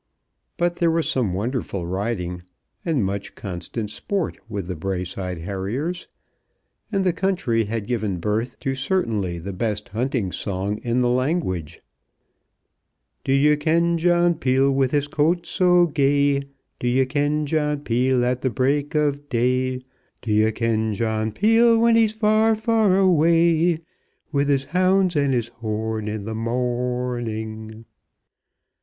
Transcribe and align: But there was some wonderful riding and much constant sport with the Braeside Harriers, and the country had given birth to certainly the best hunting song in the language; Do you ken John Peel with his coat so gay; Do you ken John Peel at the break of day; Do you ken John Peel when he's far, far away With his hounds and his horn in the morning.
But 0.57 0.77
there 0.77 0.89
was 0.89 1.07
some 1.07 1.31
wonderful 1.35 1.85
riding 1.85 2.41
and 2.83 3.05
much 3.05 3.35
constant 3.35 3.91
sport 3.91 4.39
with 4.49 4.65
the 4.65 4.75
Braeside 4.75 5.37
Harriers, 5.41 6.07
and 6.91 7.03
the 7.03 7.13
country 7.13 7.65
had 7.65 7.85
given 7.85 8.17
birth 8.17 8.59
to 8.61 8.73
certainly 8.73 9.37
the 9.37 9.53
best 9.53 9.89
hunting 9.89 10.31
song 10.31 10.79
in 10.79 11.01
the 11.01 11.09
language; 11.09 11.81
Do 13.23 13.31
you 13.31 13.55
ken 13.57 13.99
John 13.99 14.33
Peel 14.33 14.71
with 14.71 14.89
his 14.89 15.07
coat 15.07 15.45
so 15.45 15.85
gay; 15.85 16.45
Do 16.79 16.87
you 16.87 17.05
ken 17.05 17.45
John 17.45 17.81
Peel 17.81 18.25
at 18.25 18.41
the 18.41 18.49
break 18.49 18.95
of 18.95 19.29
day; 19.29 19.83
Do 20.23 20.33
you 20.33 20.51
ken 20.51 20.95
John 20.95 21.31
Peel 21.31 21.77
when 21.77 21.95
he's 21.95 22.13
far, 22.13 22.55
far 22.55 22.97
away 22.97 23.81
With 24.31 24.47
his 24.49 24.65
hounds 24.65 25.15
and 25.15 25.31
his 25.31 25.49
horn 25.49 26.07
in 26.07 26.25
the 26.25 26.33
morning. 26.33 27.85